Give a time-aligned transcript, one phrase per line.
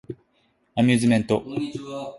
[0.75, 1.43] アミューズメント